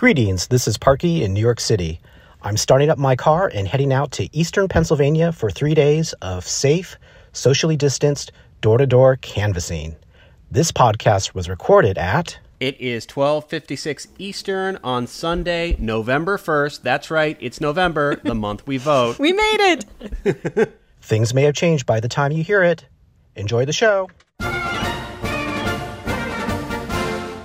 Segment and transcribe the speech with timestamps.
[0.00, 2.00] Greetings, this is Parky in New York City.
[2.40, 6.46] I'm starting up my car and heading out to eastern Pennsylvania for three days of
[6.46, 6.96] safe,
[7.34, 8.32] socially distanced,
[8.62, 9.96] door to door canvassing.
[10.50, 12.38] This podcast was recorded at.
[12.60, 16.80] It is 12:56 Eastern on Sunday, November 1st.
[16.80, 19.18] That's right, it's November, the month we vote.
[19.18, 19.84] We made
[20.24, 20.80] it.
[21.02, 22.86] Things may have changed by the time you hear it.
[23.36, 24.08] Enjoy the show.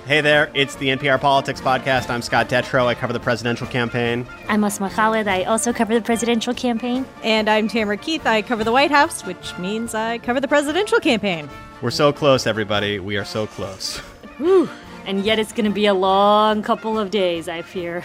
[0.06, 2.10] Hey there, it's the NPR Politics Podcast.
[2.10, 2.86] I'm Scott Detrow.
[2.86, 4.24] I cover the presidential campaign.
[4.48, 5.26] I'm Asma Khalid.
[5.26, 7.04] I also cover the presidential campaign.
[7.24, 8.24] And I'm Tamara Keith.
[8.24, 11.50] I cover the White House, which means I cover the presidential campaign.
[11.82, 13.00] We're so close, everybody.
[13.00, 13.96] We are so close.
[14.38, 14.70] Whew.
[15.06, 18.04] And yet it's going to be a long couple of days, I fear.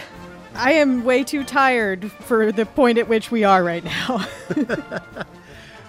[0.56, 4.26] I am way too tired for the point at which we are right now.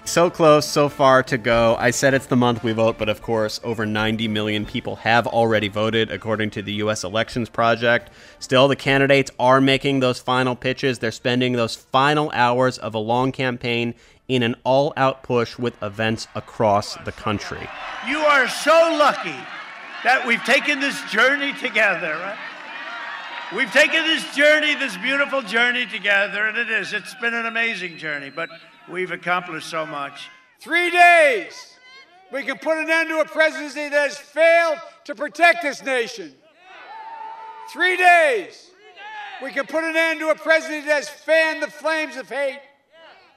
[0.06, 1.78] So close, so far to go.
[1.80, 5.26] I said it's the month we vote, but of course, over 90 million people have
[5.26, 7.06] already voted, according to the U.S.
[7.06, 8.12] Elections Project.
[8.40, 11.00] Still, the candidates are making those final pitches.
[11.00, 13.96] They're spending those final hours of a long campaign
[14.28, 17.70] in an all out push with events across the country.
[18.06, 19.36] You are so lucky
[20.04, 22.38] that we've taken this journey together, right?
[23.56, 26.92] We've taken this journey, this beautiful journey together, and it is.
[26.92, 28.50] It's been an amazing journey, but
[28.90, 30.30] We've accomplished so much.
[30.60, 31.78] Three days,
[32.32, 36.34] we can put an end to a presidency that has failed to protect this nation.
[37.72, 38.72] Three days,
[39.42, 42.60] we can put an end to a presidency that has fanned the flames of hate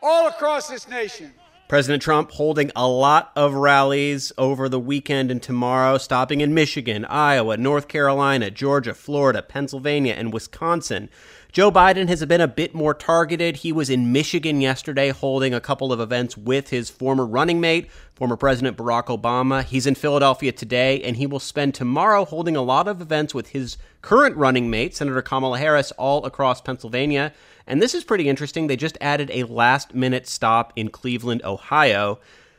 [0.02, 1.32] all across this nation.
[1.68, 7.04] President Trump holding a lot of rallies over the weekend and tomorrow, stopping in Michigan,
[7.06, 11.10] Iowa, North Carolina, Georgia, Florida, Pennsylvania, and Wisconsin.
[11.52, 13.56] Joe Biden has been a bit more targeted.
[13.56, 17.90] He was in Michigan yesterday holding a couple of events with his former running mate,
[18.14, 19.64] former President Barack Obama.
[19.64, 23.48] He's in Philadelphia today, and he will spend tomorrow holding a lot of events with
[23.48, 27.32] his current running mate, Senator Kamala Harris, all across Pennsylvania.
[27.66, 28.66] And this is pretty interesting.
[28.66, 32.18] They just added a last minute stop in Cleveland, Ohio.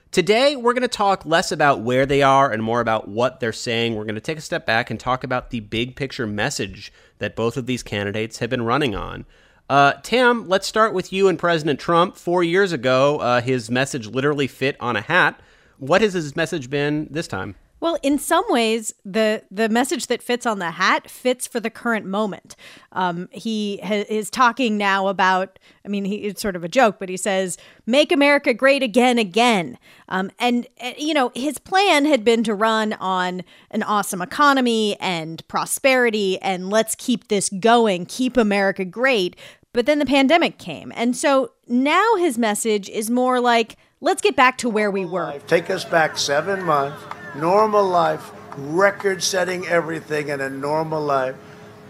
[0.09, 3.53] Today, we're going to talk less about where they are and more about what they're
[3.53, 3.93] saying.
[3.93, 7.35] We're going to take a step back and talk about the big picture message that
[7.35, 9.25] both of these candidates have been running on.
[9.69, 12.15] Uh, Tam, let's start with you and President Trump.
[12.15, 15.39] Four years ago, uh, his message literally fit on a hat.
[15.77, 17.55] What has his message been this time?
[17.79, 21.69] Well, in some ways, the the message that fits on the hat fits for the
[21.69, 22.55] current moment.
[22.91, 25.59] Um, he ha- is talking now about.
[25.85, 29.19] I mean, he, it's sort of a joke, but he says, "Make America great again,
[29.19, 29.77] again."
[30.09, 34.97] Um, and uh, you know, his plan had been to run on an awesome economy
[34.99, 39.35] and prosperity, and let's keep this going, keep America great.
[39.71, 44.35] But then the pandemic came, and so now his message is more like, "Let's get
[44.35, 47.03] back to where we were." Take us back seven months
[47.37, 51.35] normal life, record setting everything in a normal life.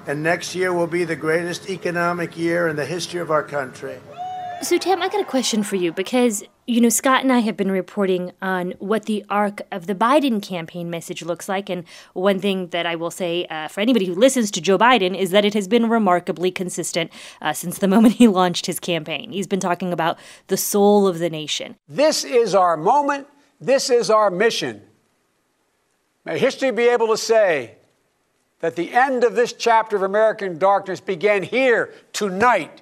[0.06, 4.00] And next year will be the greatest economic year in the history of our country.
[4.62, 7.56] So, Tam, I got a question for you because, you know, Scott and I have
[7.56, 11.70] been reporting on what the arc of the Biden campaign message looks like.
[11.70, 11.84] And
[12.14, 15.30] one thing that I will say uh, for anybody who listens to Joe Biden is
[15.30, 19.32] that it has been remarkably consistent uh, since the moment he launched his campaign.
[19.32, 21.76] He's been talking about the soul of the nation.
[21.88, 23.28] This is our moment.
[23.62, 24.82] This is our mission.
[26.28, 27.76] May history be able to say
[28.60, 32.82] that the end of this chapter of American darkness began here tonight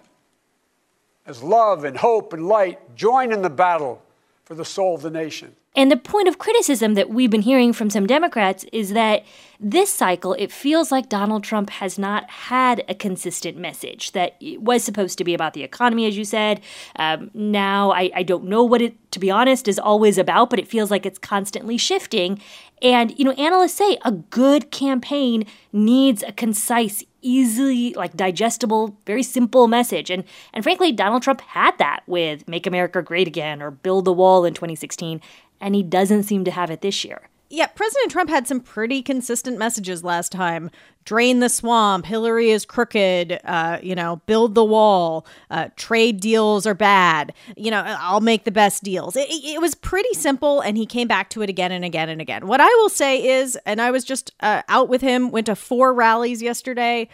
[1.28, 4.01] as love and hope and light join in the battle
[4.45, 5.56] for the soul of the nation.
[5.75, 9.25] And the point of criticism that we've been hearing from some Democrats is that
[9.59, 14.61] this cycle, it feels like Donald Trump has not had a consistent message that it
[14.61, 16.61] was supposed to be about the economy, as you said.
[16.97, 20.59] Um, now, I, I don't know what it, to be honest, is always about, but
[20.59, 22.41] it feels like it's constantly shifting.
[22.81, 29.24] And, you know, analysts say a good campaign needs a concise, easily like digestible, very
[29.24, 30.09] simple message.
[30.09, 34.13] And and frankly, Donald Trump had that with Make America Great Again or Build the
[34.13, 35.22] Wall in 2016
[35.62, 37.30] and he doesn't seem to have it this year.
[37.50, 40.72] Yeah, President Trump had some pretty consistent messages last time.
[41.03, 46.66] Drain the swamp, Hillary is crooked, uh, you know, build the wall, uh, trade deals
[46.66, 49.16] are bad, you know, I'll make the best deals.
[49.16, 52.20] It, it, was pretty simple, and he came back to it again and again and
[52.20, 52.47] again.
[52.47, 55.55] What I will say is, and I was just uh, out with him, went to
[55.55, 57.08] four rallies yesterday.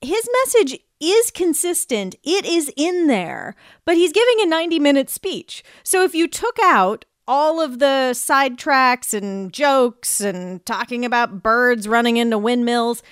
[0.00, 2.14] His message is consistent.
[2.22, 5.64] It is in there, but he's giving a 90 minute speech.
[5.82, 11.88] So if you took out all of the sidetracks and jokes and talking about birds
[11.88, 13.02] running into windmills,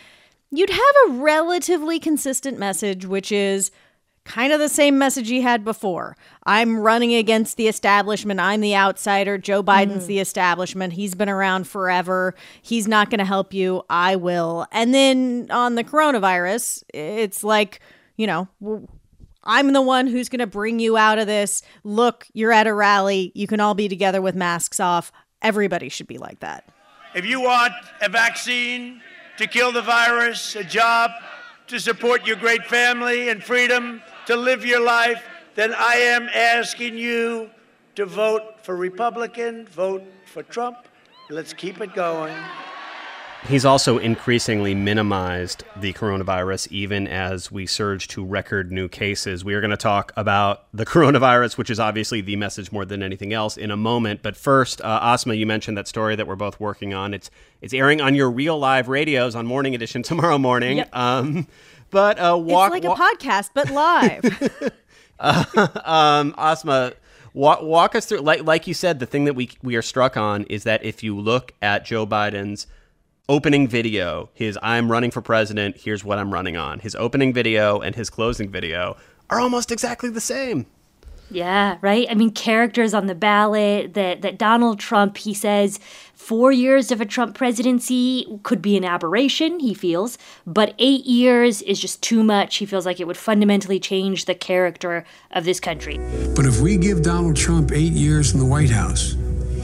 [0.51, 3.71] you'd have a relatively consistent message, which is
[4.25, 6.17] kind of the same message he had before.
[6.45, 8.41] I'm running against the establishment.
[8.41, 9.37] I'm the outsider.
[9.37, 10.09] Joe Biden's mm.
[10.09, 10.95] the establishment.
[10.95, 12.35] He's been around forever.
[12.63, 13.83] He's not going to help you.
[13.91, 14.67] I will.
[14.73, 17.81] And then on the coronavirus, it's like,
[18.17, 18.49] you know,
[19.45, 21.63] I'm the one who's going to bring you out of this.
[21.83, 23.33] Look, you're at a rally.
[23.35, 25.13] You can all be together with masks off.
[25.43, 26.69] Everybody should be like that.
[27.15, 29.01] If you want a vaccine
[29.39, 31.11] to kill the virus, a job
[31.69, 35.23] to support your great family and freedom to live your life,
[35.55, 37.51] then I am asking you
[37.95, 40.79] to vote for Republican, vote for Trump.
[41.31, 42.37] Let's keep it going.
[43.47, 49.45] He's also increasingly minimized the coronavirus, even as we surge to record new cases.
[49.45, 53.03] We are going to talk about the coronavirus, which is obviously the message more than
[53.03, 54.23] anything else, in a moment.
[54.23, 57.13] But first, uh, Asma, you mentioned that story that we're both working on.
[57.13, 57.31] It's
[57.61, 60.79] it's airing on your real live radios on Morning Edition tomorrow morning.
[60.79, 60.97] Yep.
[60.97, 61.47] Um,
[61.91, 64.73] but uh, walk, it's like a podcast, but live.
[65.21, 66.95] uh, um, Asma,
[67.35, 68.21] walk, walk us through.
[68.21, 71.03] Like like you said, the thing that we we are struck on is that if
[71.03, 72.67] you look at Joe Biden's
[73.29, 76.81] opening video, his I'm running for president, here's what I'm running on.
[76.81, 78.97] His opening video and his closing video
[79.31, 80.67] are almost exactly the same.
[81.31, 82.07] Yeah, right?
[82.11, 85.81] I mean, characters on the ballot that, that Donald Trump, he says,
[86.13, 91.63] four years of a Trump presidency could be an aberration, he feels, but eight years
[91.63, 92.57] is just too much.
[92.57, 95.97] He feels like it would fundamentally change the character of this country.
[96.37, 99.17] But if we give Donald Trump eight years in the White House,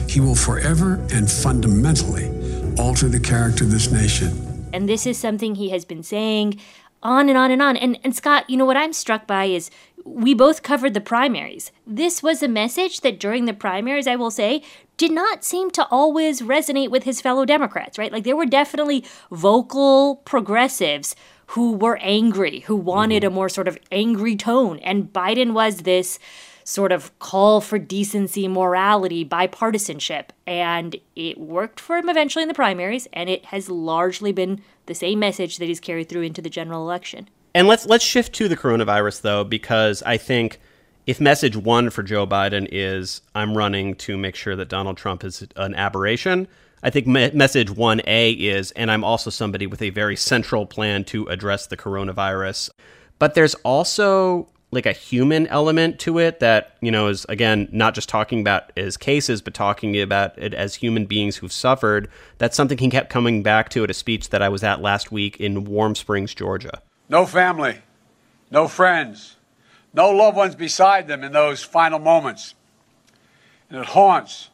[0.09, 2.30] he will forever and fundamentally
[2.79, 4.69] alter the character of this nation.
[4.73, 6.59] And this is something he has been saying
[7.03, 7.77] on and on and on.
[7.77, 9.69] And, and Scott, you know what I'm struck by is
[10.05, 11.71] we both covered the primaries.
[11.85, 14.63] This was a message that during the primaries, I will say,
[14.97, 18.11] did not seem to always resonate with his fellow Democrats, right?
[18.11, 21.15] Like there were definitely vocal progressives
[21.51, 23.33] who were angry, who wanted mm-hmm.
[23.33, 24.79] a more sort of angry tone.
[24.79, 26.17] And Biden was this
[26.63, 30.29] sort of call for decency, morality, bipartisanship.
[30.47, 34.95] And it worked for him eventually in the primaries, and it has largely been the
[34.95, 37.29] same message that he's carried through into the general election.
[37.53, 40.61] And let's let's shift to the coronavirus though, because I think
[41.05, 45.25] if message one for Joe Biden is I'm running to make sure that Donald Trump
[45.25, 46.47] is an aberration,
[46.83, 51.03] I think me- message 1A is, and I'm also somebody with a very central plan
[51.05, 52.71] to address the coronavirus.
[53.19, 57.93] But there's also like a human element to it that you know is again not
[57.93, 62.55] just talking about as cases but talking about it as human beings who've suffered that's
[62.55, 65.37] something he kept coming back to at a speech that i was at last week
[65.41, 67.79] in warm springs georgia no family
[68.49, 69.35] no friends
[69.93, 72.55] no loved ones beside them in those final moments
[73.69, 74.50] and it haunts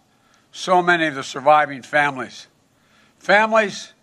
[0.57, 2.47] so many of the surviving families
[3.19, 3.93] families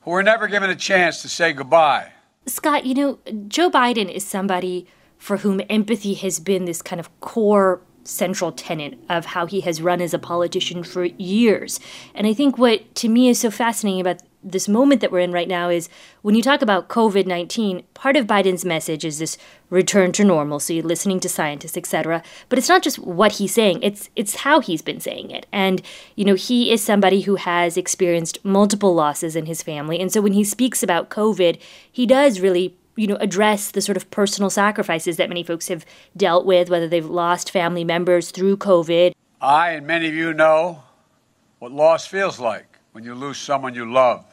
[0.00, 2.10] who were never given a chance to say goodbye
[2.46, 4.86] scott you know joe biden is somebody
[5.18, 9.80] for whom empathy has been this kind of core central tenet of how he has
[9.80, 11.78] run as a politician for years.
[12.14, 15.32] And I think what to me is so fascinating about this moment that we're in
[15.32, 15.88] right now is
[16.22, 19.38] when you talk about COVID 19, part of Biden's message is this
[19.70, 22.22] return to normalcy, listening to scientists, etc.
[22.48, 25.46] But it's not just what he's saying, it's it's how he's been saying it.
[25.52, 25.82] And,
[26.16, 30.00] you know, he is somebody who has experienced multiple losses in his family.
[30.00, 31.60] And so when he speaks about COVID,
[31.90, 35.86] he does really you know address the sort of personal sacrifices that many folks have
[36.16, 40.82] dealt with whether they've lost family members through covid i and many of you know
[41.58, 44.31] what loss feels like when you lose someone you love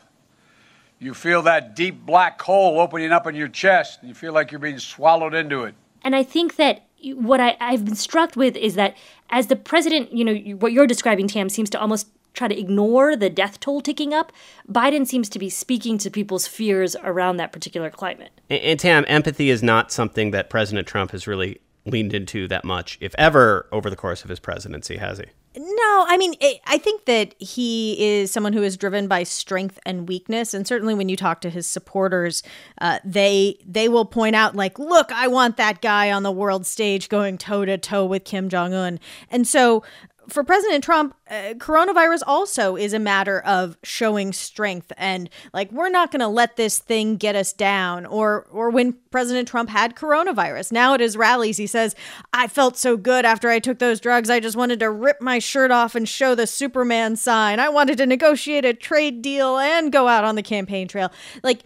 [1.00, 4.52] you feel that deep black hole opening up in your chest and you feel like
[4.52, 6.86] you're being swallowed into it and i think that
[7.16, 8.96] what I, i've been struck with is that
[9.30, 13.16] as the president you know what you're describing tam seems to almost try to ignore
[13.16, 14.32] the death toll ticking up,
[14.72, 18.32] Biden seems to be speaking to people's fears around that particular climate.
[18.50, 22.64] And, and Tam, empathy is not something that President Trump has really leaned into that
[22.64, 25.26] much, if ever, over the course of his presidency, has he?
[25.62, 26.36] No, I mean,
[26.66, 30.94] I think that he is someone who is driven by strength and weakness, and certainly
[30.94, 32.44] when you talk to his supporters,
[32.80, 36.66] uh, they they will point out like, "Look, I want that guy on the world
[36.66, 39.84] stage going toe to toe with Kim Jong Un," and so
[40.30, 45.90] for President Trump, uh, coronavirus also is a matter of showing strength and like we're
[45.90, 48.06] not going to let this thing get us down.
[48.06, 51.96] Or or when President Trump had coronavirus, now at his rallies he says,
[52.34, 54.30] "I felt so good after I took those drugs.
[54.30, 57.60] I just wanted to rip my shirt off and show the Superman sign.
[57.60, 61.12] I wanted to negotiate a trade deal and go out on the campaign trail."
[61.44, 61.64] Like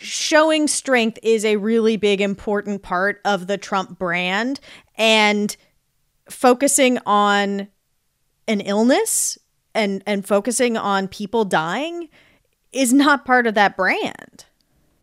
[0.00, 4.58] showing strength is a really big important part of the Trump brand
[4.96, 5.56] and
[6.30, 7.68] focusing on
[8.48, 9.38] an illness
[9.74, 12.08] and and focusing on people dying
[12.72, 14.44] is not part of that brand.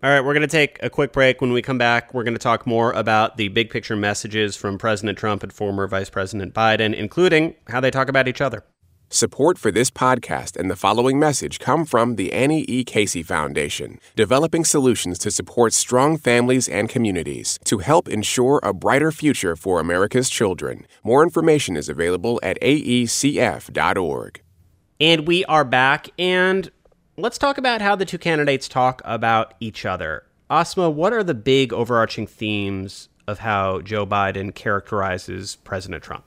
[0.03, 1.41] All right, we're going to take a quick break.
[1.41, 4.77] When we come back, we're going to talk more about the big picture messages from
[4.77, 8.63] President Trump and former Vice President Biden, including how they talk about each other.
[9.09, 12.83] Support for this podcast and the following message come from the Annie E.
[12.83, 19.13] Casey Foundation, developing solutions to support strong families and communities to help ensure a brighter
[19.13, 20.85] future for America's children.
[21.05, 24.41] More information is available at aecf.org.
[24.99, 26.69] And we are back, and
[27.15, 30.23] let's talk about how the two candidates talk about each other.
[30.49, 36.25] Asma, what are the big overarching themes of how Joe Biden characterizes President Trump?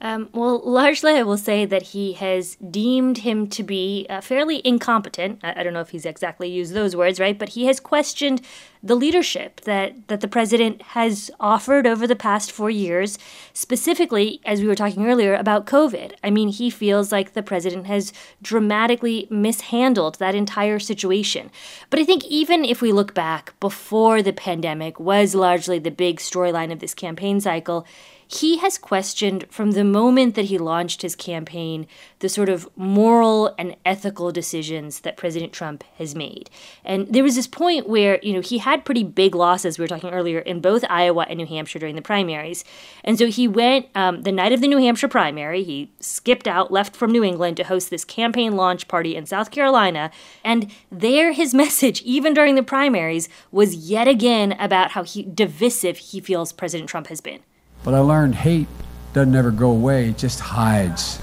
[0.00, 4.64] Um, well, largely, I will say that he has deemed him to be uh, fairly
[4.64, 5.40] incompetent.
[5.42, 7.36] I, I, don't know if he's exactly used those words, right?
[7.36, 8.40] But he has questioned
[8.80, 13.18] the leadership that, that the president has offered over the past four years,
[13.52, 16.12] specifically, as we were talking earlier, about COVID.
[16.22, 21.50] I mean, he feels like the president has dramatically mishandled that entire situation.
[21.90, 26.18] But I think even if we look back before the pandemic was largely the big
[26.18, 27.84] storyline of this campaign cycle,
[28.30, 31.86] he has questioned from the moment that he launched his campaign
[32.18, 36.50] the sort of moral and ethical decisions that President Trump has made.
[36.84, 39.88] And there was this point where, you know, he had pretty big losses, we were
[39.88, 42.64] talking earlier, in both Iowa and New Hampshire during the primaries.
[43.02, 46.70] And so he went um, the night of the New Hampshire primary, he skipped out,
[46.70, 50.10] left from New England to host this campaign launch party in South Carolina.
[50.44, 55.96] And there, his message, even during the primaries, was yet again about how he, divisive
[55.96, 57.40] he feels President Trump has been.
[57.84, 58.68] But I learned hate
[59.12, 61.20] doesn't ever go away, it just hides.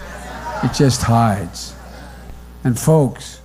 [0.64, 1.76] It just hides.
[2.64, 3.42] And folks,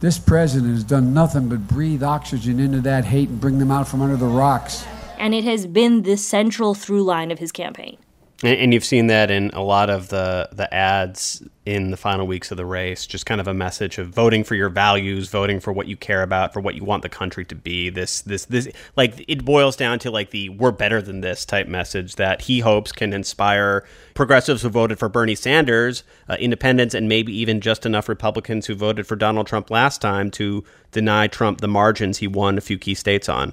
[0.00, 3.86] this president has done nothing but breathe oxygen into that hate and bring them out
[3.86, 4.84] from under the rocks.
[5.18, 7.98] And it has been the central through line of his campaign.
[8.42, 12.50] And, you've seen that in a lot of the the ads in the final weeks
[12.50, 15.74] of the race, just kind of a message of voting for your values, voting for
[15.74, 17.90] what you care about, for what you want the country to be.
[17.90, 18.66] This this this
[18.96, 22.60] like it boils down to like the we're better than this type message that he
[22.60, 27.84] hopes can inspire progressives who voted for Bernie Sanders, uh, independents, and maybe even just
[27.84, 32.26] enough Republicans who voted for Donald Trump last time to deny Trump the margins he
[32.26, 33.52] won a few key states on.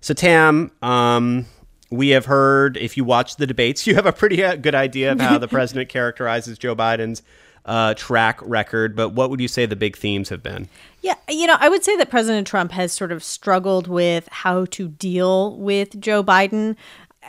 [0.00, 1.44] So Tam, um,
[1.90, 5.12] we have heard, if you watch the debates, you have a pretty uh, good idea
[5.12, 7.22] of how the president characterizes Joe Biden's
[7.64, 8.96] uh, track record.
[8.96, 10.68] But what would you say the big themes have been?
[11.02, 14.64] Yeah, you know, I would say that President Trump has sort of struggled with how
[14.66, 16.76] to deal with Joe Biden.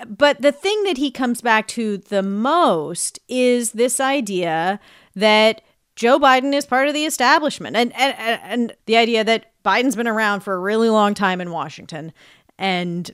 [0.07, 4.79] But the thing that he comes back to the most is this idea
[5.15, 5.61] that
[5.95, 10.07] Joe Biden is part of the establishment and, and, and the idea that Biden's been
[10.07, 12.13] around for a really long time in Washington
[12.57, 13.11] and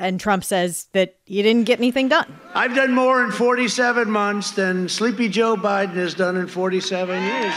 [0.00, 2.26] and Trump says that you didn't get anything done.
[2.54, 7.54] I've done more in 47 months than Sleepy Joe Biden has done in 47 years.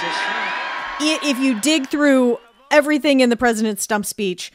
[0.99, 2.37] If you dig through
[2.69, 4.51] everything in the president's stump speech,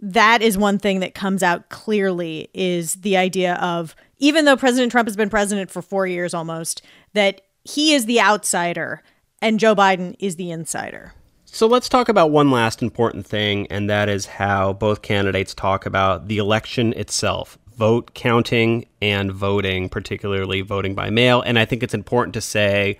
[0.00, 4.90] that is one thing that comes out clearly is the idea of even though President
[4.92, 6.82] Trump has been president for 4 years almost,
[7.14, 9.02] that he is the outsider
[9.40, 11.14] and Joe Biden is the insider.
[11.54, 15.84] So let's talk about one last important thing, and that is how both candidates talk
[15.84, 21.42] about the election itself vote counting and voting, particularly voting by mail.
[21.42, 22.98] And I think it's important to say,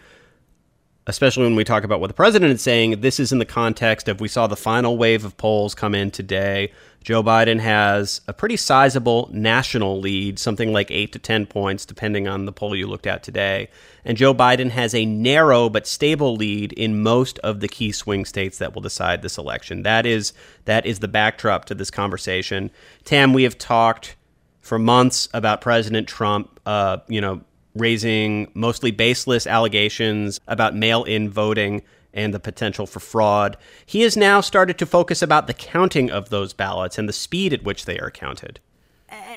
[1.06, 4.06] especially when we talk about what the president is saying, this is in the context
[4.06, 6.72] of we saw the final wave of polls come in today.
[7.02, 12.28] Joe Biden has a pretty sizable national lead, something like eight to 10 points, depending
[12.28, 13.68] on the poll you looked at today.
[14.04, 18.24] And Joe Biden has a narrow but stable lead in most of the key swing
[18.24, 19.82] states that will decide this election.
[19.82, 20.32] That is,
[20.64, 22.70] that is the backdrop to this conversation.
[23.04, 24.16] Tam, we have talked
[24.60, 27.42] for months about President Trump, uh, you know,
[27.74, 31.82] raising mostly baseless allegations about mail in voting
[32.14, 33.56] and the potential for fraud.
[33.86, 37.52] He has now started to focus about the counting of those ballots and the speed
[37.52, 38.60] at which they are counted.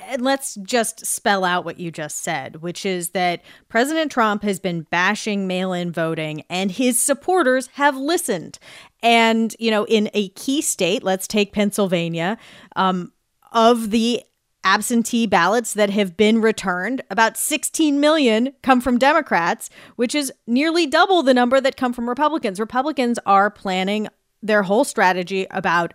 [0.07, 4.59] And let's just spell out what you just said, which is that President Trump has
[4.59, 8.57] been bashing mail in voting and his supporters have listened.
[9.03, 12.37] And, you know, in a key state, let's take Pennsylvania,
[12.77, 13.11] um,
[13.51, 14.23] of the
[14.65, 20.87] absentee ballots that have been returned, about 16 million come from Democrats, which is nearly
[20.87, 22.59] double the number that come from Republicans.
[22.59, 24.09] Republicans are planning
[24.41, 25.93] their whole strategy about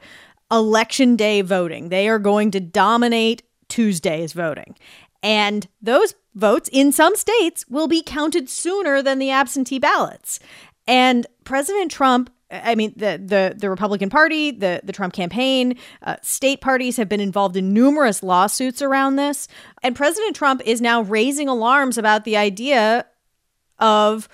[0.51, 1.89] election day voting.
[1.89, 4.77] They are going to dominate Tuesday's voting.
[5.23, 10.41] And those votes in some states will be counted sooner than the absentee ballots.
[10.87, 16.17] And President Trump I mean, the the the Republican Party, the the Trump campaign, uh,
[16.23, 19.47] state parties have been involved in numerous lawsuits around this,
[19.83, 23.07] and President Trump is now raising alarms about the idea
[23.79, 24.29] of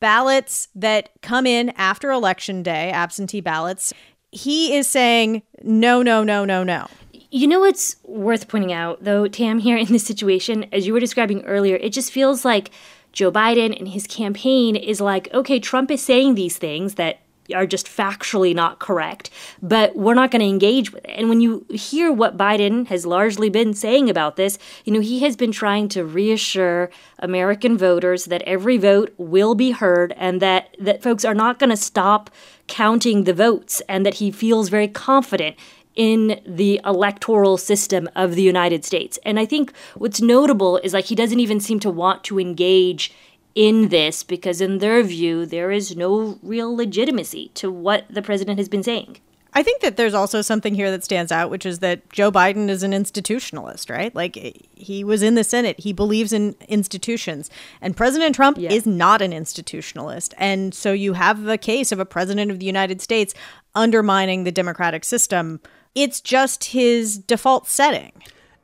[0.00, 3.92] ballots that come in after election day, absentee ballots.
[4.30, 6.86] he is saying no, no, no, no, no.
[7.30, 11.00] You know what's worth pointing out, though, Tam, here in this situation, as you were
[11.00, 12.70] describing earlier, it just feels like
[13.12, 17.20] Joe Biden and his campaign is like, okay, Trump is saying these things that
[17.54, 19.30] are just factually not correct,
[19.62, 21.14] but we're not going to engage with it.
[21.16, 25.20] And when you hear what Biden has largely been saying about this, you know, he
[25.20, 30.76] has been trying to reassure American voters that every vote will be heard and that
[30.78, 32.30] that folks are not going to stop
[32.66, 35.56] counting the votes and that he feels very confident
[35.98, 39.18] in the electoral system of the United States.
[39.24, 43.12] And I think what's notable is like he doesn't even seem to want to engage
[43.58, 48.56] in this because, in their view, there is no real legitimacy to what the president
[48.56, 49.18] has been saying.
[49.52, 52.68] I think that there's also something here that stands out, which is that Joe Biden
[52.68, 54.14] is an institutionalist, right?
[54.14, 57.50] Like eh, he was in the Senate, he believes in institutions.
[57.80, 58.70] And President Trump yeah.
[58.70, 60.34] is not an institutionalist.
[60.38, 63.34] And so you have a case of a president of the United States
[63.74, 65.58] undermining the democratic system.
[65.96, 68.12] It's just his default setting.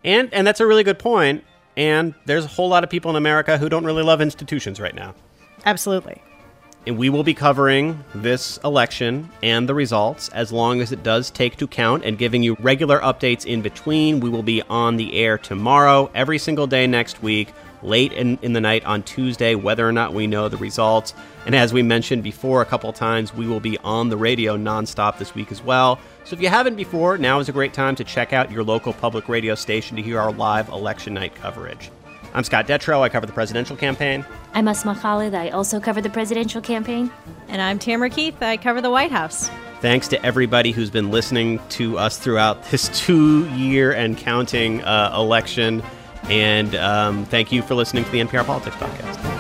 [0.05, 1.43] And and that's a really good point.
[1.77, 4.95] And there's a whole lot of people in America who don't really love institutions right
[4.95, 5.15] now.
[5.65, 6.23] Absolutely.
[6.87, 11.31] And we will be covering this election and the results as long as it does
[11.31, 14.21] take to count and giving you regular updates in between.
[14.21, 17.49] We will be on the air tomorrow, every single day next week,
[17.85, 21.15] late in, in the night on Tuesday, whether or not we know the results.
[21.47, 25.19] And as we mentioned before a couple times, we will be on the radio nonstop
[25.19, 25.99] this week as well.
[26.25, 28.93] So if you haven't before, now is a great time to check out your local
[28.93, 31.91] public radio station to hear our live election night coverage.
[32.33, 33.01] I'm Scott Detrow.
[33.03, 34.27] I cover the presidential campaign.
[34.55, 35.35] I'm Asma Khalid.
[35.35, 37.13] I also cover the presidential campaign.
[37.47, 38.43] And I'm Tamara Keith.
[38.43, 39.51] I cover the White House.
[39.81, 45.13] Thanks to everybody who's been listening to us throughout this two year and counting uh,
[45.15, 45.83] election.
[46.31, 49.34] And um, thank you for listening to the NPR Politics Podcast.